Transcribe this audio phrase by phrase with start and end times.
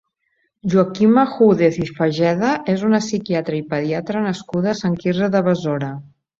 [0.73, 5.95] Joaquima Júdez i Fageda és una psiquiatra i pediatra nascuda a Sant Quirze de Besora.